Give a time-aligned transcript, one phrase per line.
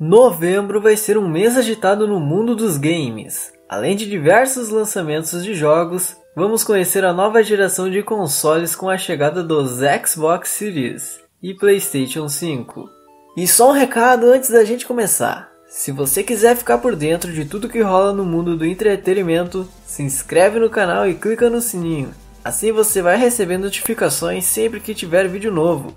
[0.00, 3.52] Novembro vai ser um mês agitado no mundo dos games.
[3.68, 8.96] Além de diversos lançamentos de jogos, vamos conhecer a nova geração de consoles com a
[8.96, 12.88] chegada dos Xbox Series e PlayStation 5.
[13.36, 15.50] E só um recado antes da gente começar.
[15.66, 20.04] Se você quiser ficar por dentro de tudo que rola no mundo do entretenimento, se
[20.04, 22.14] inscreve no canal e clica no sininho.
[22.44, 25.92] Assim você vai receber notificações sempre que tiver vídeo novo.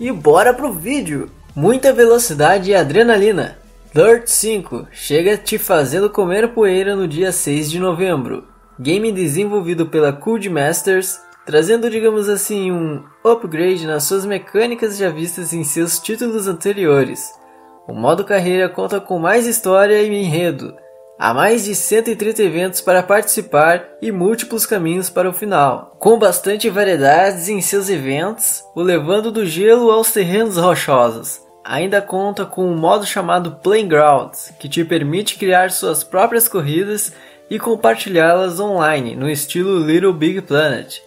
[0.00, 1.30] E bora pro vídeo!
[1.56, 3.56] Muita velocidade e adrenalina.
[3.94, 8.48] Dirt 5 chega te fazendo comer poeira no dia 6 de novembro.
[8.76, 15.62] Game desenvolvido pela Codemasters, trazendo, digamos assim, um upgrade nas suas mecânicas já vistas em
[15.62, 17.30] seus títulos anteriores.
[17.86, 20.74] O modo carreira conta com mais história e enredo.
[21.16, 26.68] Há mais de 130 eventos para participar e múltiplos caminhos para o final, com bastante
[26.68, 32.76] variedades em seus eventos, o levando do gelo aos terrenos rochosos ainda conta com um
[32.76, 37.12] modo chamado Playgrounds, que te permite criar suas próprias corridas
[37.48, 41.00] e compartilhá-las online no estilo Little Big Planet.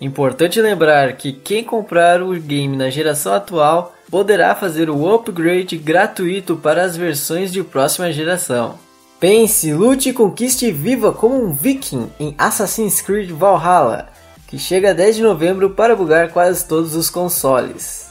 [0.00, 6.56] Importante lembrar que quem comprar o game na geração atual poderá fazer o upgrade gratuito
[6.56, 8.78] para as versões de próxima geração.
[9.20, 14.08] Pense, lute, conquiste e viva como um viking em Assassin's Creed Valhalla,
[14.46, 18.07] que chega a 10 de novembro para bugar quase todos os consoles.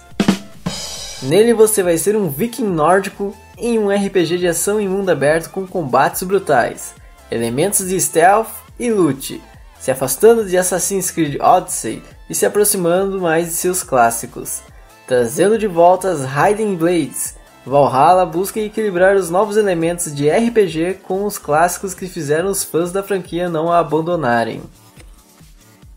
[1.21, 5.49] Nele você vai ser um viking nórdico em um RPG de ação em mundo aberto
[5.49, 6.93] com combates brutais,
[7.31, 9.41] elementos de stealth e loot,
[9.79, 14.61] se afastando de Assassin's Creed Odyssey e se aproximando mais de seus clássicos.
[15.07, 21.25] Trazendo de volta as Hiding Blades, Valhalla busca equilibrar os novos elementos de RPG com
[21.25, 24.61] os clássicos que fizeram os fãs da franquia não a abandonarem.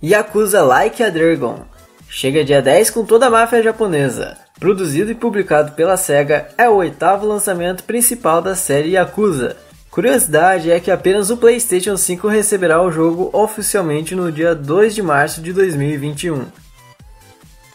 [0.02, 1.60] Yakuza Like a Dragon
[2.08, 4.38] chega dia 10 com toda a máfia japonesa.
[4.60, 9.56] Produzido e publicado pela SEGA, é o oitavo lançamento principal da série Yakuza.
[9.90, 15.00] Curiosidade é que apenas o PlayStation 5 receberá o jogo oficialmente no dia 2 de
[15.00, 16.42] março de 2021.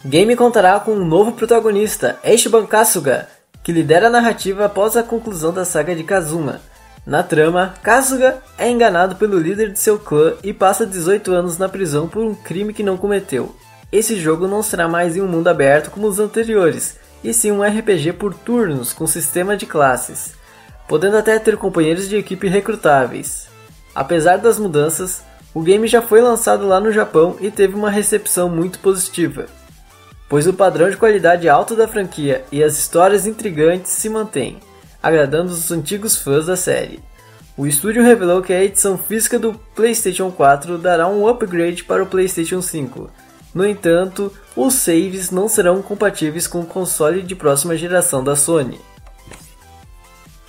[0.04, 3.28] O game contará com um novo protagonista, Eishiban Kasuga,
[3.64, 6.60] que lidera a narrativa após a conclusão da saga de Kazuma.
[7.04, 11.68] Na trama, Kasuga é enganado pelo líder de seu clã e passa 18 anos na
[11.68, 13.56] prisão por um crime que não cometeu.
[13.96, 17.62] Esse jogo não será mais em um mundo aberto como os anteriores, e sim um
[17.62, 20.34] RPG por turnos com sistema de classes,
[20.86, 23.48] podendo até ter companheiros de equipe recrutáveis.
[23.94, 25.22] Apesar das mudanças,
[25.54, 29.46] o game já foi lançado lá no Japão e teve uma recepção muito positiva,
[30.28, 34.58] pois o padrão de qualidade alto da franquia e as histórias intrigantes se mantêm,
[35.02, 37.02] agradando os antigos fãs da série.
[37.56, 42.06] O estúdio revelou que a edição física do PlayStation 4 dará um upgrade para o
[42.06, 43.10] PlayStation 5,
[43.56, 48.78] no entanto, os saves não serão compatíveis com o console de próxima geração da Sony.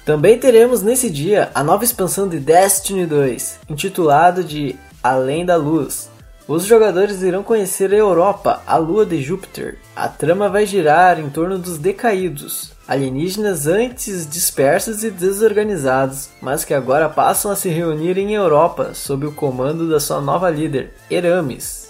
[0.04, 6.10] Também teremos nesse dia a nova expansão de Destiny 2, intitulado de Além da Luz.
[6.50, 9.78] Os jogadores irão conhecer a Europa, a lua de Júpiter.
[9.96, 16.74] A trama vai girar em torno dos decaídos, alienígenas antes dispersos e desorganizados, mas que
[16.74, 21.87] agora passam a se reunir em Europa sob o comando da sua nova líder, Eramis.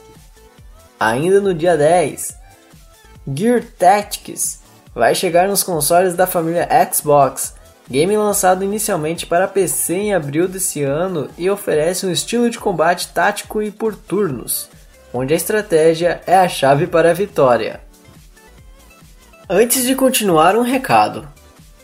[1.00, 2.36] Ainda no dia 10,
[3.36, 4.62] Gear Tactics
[4.96, 7.54] vai chegar nos consoles da família Xbox,
[7.88, 13.10] game lançado inicialmente para PC em abril desse ano e oferece um estilo de combate
[13.10, 14.70] tático e por turnos,
[15.14, 17.80] onde a estratégia é a chave para a vitória.
[19.48, 21.28] Antes de continuar, um recado.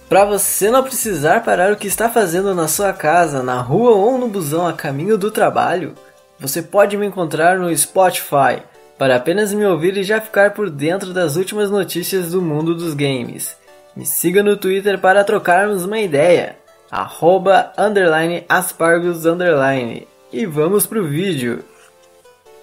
[0.09, 4.17] Para você não precisar parar o que está fazendo na sua casa, na rua ou
[4.17, 5.93] no busão a caminho do trabalho,
[6.39, 8.63] você pode me encontrar no Spotify
[8.97, 12.93] para apenas me ouvir e já ficar por dentro das últimas notícias do mundo dos
[12.93, 13.55] games.
[13.95, 16.57] Me siga no Twitter para trocarmos uma ideia.
[16.89, 20.07] Arroba, underline, aspargos, underline.
[20.31, 21.63] E vamos pro vídeo.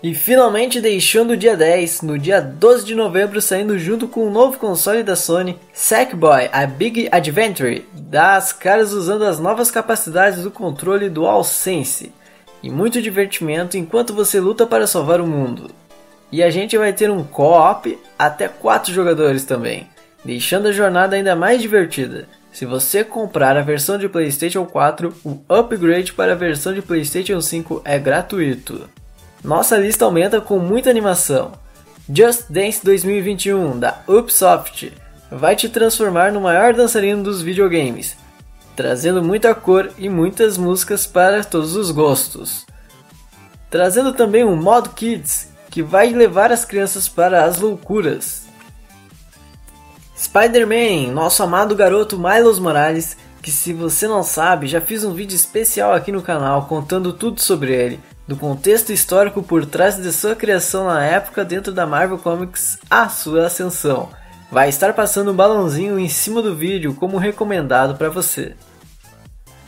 [0.02, 4.30] E finalmente deixando o dia 10, no dia 12 de novembro saindo junto com o
[4.30, 10.42] novo console da Sony, Sackboy A Big Adventure, dá as caras usando as novas capacidades
[10.42, 12.12] do controle DualSense.
[12.62, 15.70] E muito divertimento enquanto você luta para salvar o mundo.
[16.32, 19.88] E a gente vai ter um co-op até 4 jogadores também,
[20.24, 22.28] deixando a jornada ainda mais divertida.
[22.52, 27.40] Se você comprar a versão de PlayStation 4, o upgrade para a versão de PlayStation
[27.40, 28.88] 5 é gratuito.
[29.42, 31.52] Nossa lista aumenta com muita animação.
[32.12, 34.92] Just Dance 2021 da Ubisoft
[35.30, 38.16] vai te transformar no maior dançarino dos videogames,
[38.74, 42.66] trazendo muita cor e muitas músicas para todos os gostos.
[43.70, 48.42] Trazendo também um modo Kids que vai levar as crianças para as loucuras.
[50.16, 55.34] Spider-Man, nosso amado garoto Miles Morales, que se você não sabe, já fiz um vídeo
[55.34, 60.36] especial aqui no canal contando tudo sobre ele, do contexto histórico por trás de sua
[60.36, 64.10] criação na época dentro da Marvel Comics à sua ascensão.
[64.52, 68.54] Vai estar passando um balãozinho em cima do vídeo como recomendado para você.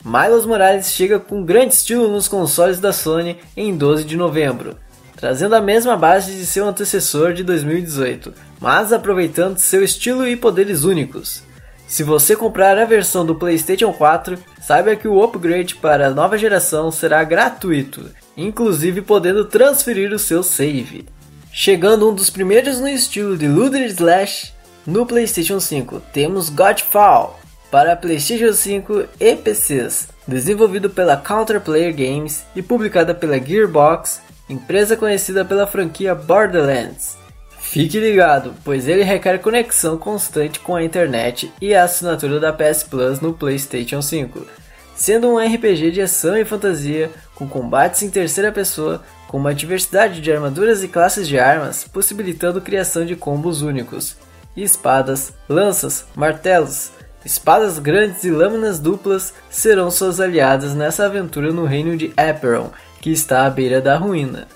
[0.04, 4.76] Miles Morales chega com grande estilo nos consoles da Sony em 12 de novembro,
[5.22, 10.82] trazendo a mesma base de seu antecessor de 2018, mas aproveitando seu estilo e poderes
[10.82, 11.44] únicos.
[11.86, 16.36] Se você comprar a versão do PlayStation 4, saiba que o upgrade para a nova
[16.36, 21.06] geração será gratuito, inclusive podendo transferir o seu save.
[21.52, 24.52] Chegando um dos primeiros no estilo de Looter Slash,
[24.84, 27.38] no PlayStation 5 temos Godfall,
[27.70, 34.20] para PlayStation 5 e PCs, desenvolvido pela Counterplayer Games e publicada pela Gearbox,
[34.52, 37.16] empresa conhecida pela franquia Borderlands.
[37.60, 42.82] Fique ligado, pois ele requer conexão constante com a internet e a assinatura da PS
[42.82, 44.46] Plus no PlayStation 5,
[44.94, 50.20] sendo um RPG de ação e fantasia com combates em terceira pessoa, com uma diversidade
[50.20, 54.16] de armaduras e classes de armas, possibilitando criação de combos únicos,
[54.54, 56.92] espadas, lanças, martelos,
[57.24, 62.70] Espadas grandes e lâminas duplas serão suas aliadas nessa aventura no reino de Aperon,
[63.02, 64.46] que está à beira da ruína.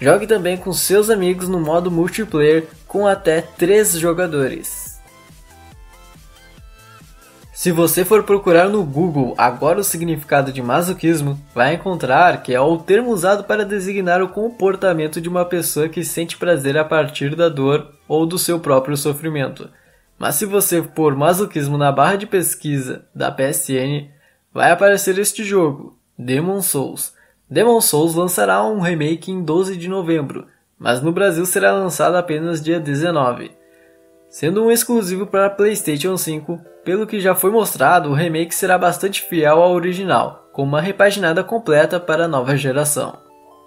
[0.00, 5.00] Jogue também com seus amigos no modo multiplayer com até 3 jogadores.
[7.52, 12.60] Se você for procurar no Google agora o significado de masoquismo, vai encontrar que é
[12.60, 17.36] o termo usado para designar o comportamento de uma pessoa que sente prazer a partir
[17.36, 19.70] da dor ou do seu próprio sofrimento.
[20.18, 24.08] Mas se você pôr masoquismo na barra de pesquisa da PSN,
[24.52, 27.14] vai aparecer este jogo, Demon Souls.
[27.52, 30.46] Demon Souls lançará um remake em 12 de novembro,
[30.78, 33.50] mas no Brasil será lançado apenas dia 19.
[34.30, 39.20] Sendo um exclusivo para PlayStation 5, pelo que já foi mostrado, o remake será bastante
[39.20, 43.18] fiel ao original, com uma repaginada completa para a nova geração.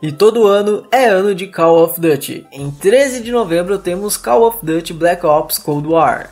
[0.01, 2.47] E todo ano é ano de Call of Duty.
[2.51, 6.31] Em 13 de novembro temos Call of Duty Black Ops Cold War.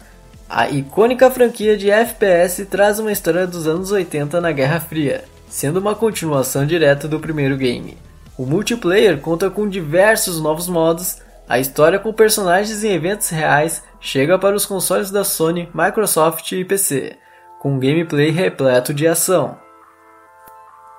[0.49, 5.23] A icônica franquia de FPS traz uma história dos anos 80 na Guerra Fria,
[5.53, 7.95] sendo uma continuação direta do primeiro game.
[8.35, 14.39] O multiplayer conta com diversos novos modos, a história com personagens e eventos reais chega
[14.39, 17.17] para os consoles da Sony, Microsoft e PC,
[17.59, 19.55] com gameplay repleto de ação.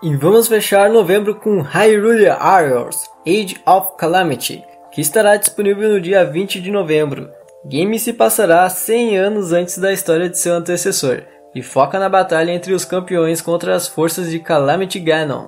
[0.00, 4.62] E vamos fechar novembro com Hyrule Warriors Age of Calamity,
[4.92, 7.28] que estará disponível no dia 20 de novembro,
[7.66, 11.24] game se passará 100 anos antes da história de seu antecessor
[11.54, 15.46] e foca na batalha entre os campeões contra as forças de Calamity Ganon.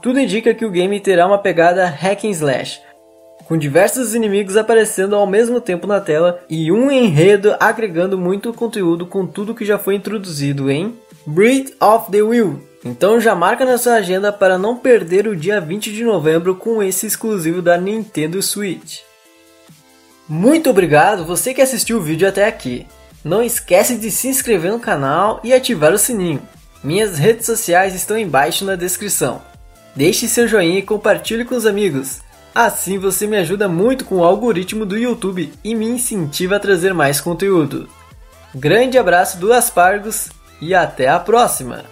[0.00, 2.80] Tudo indica que o game terá uma pegada hack and slash,
[3.44, 9.06] com diversos inimigos aparecendo ao mesmo tempo na tela e um enredo agregando muito conteúdo
[9.06, 10.96] com tudo que já foi introduzido em
[11.26, 12.66] Breath of the Will.
[12.84, 16.82] Então já marca na sua agenda para não perder o dia 20 de novembro com
[16.82, 19.00] esse exclusivo da Nintendo Switch.
[20.28, 22.86] Muito obrigado você que assistiu o vídeo até aqui.
[23.24, 26.42] Não esquece de se inscrever no canal e ativar o sininho.
[26.82, 29.40] Minhas redes sociais estão embaixo na descrição.
[29.94, 32.20] Deixe seu joinha e compartilhe com os amigos.
[32.54, 36.92] Assim você me ajuda muito com o algoritmo do YouTube e me incentiva a trazer
[36.92, 37.88] mais conteúdo.
[38.54, 40.28] Grande abraço do Aspargos
[40.60, 41.91] e até a próxima!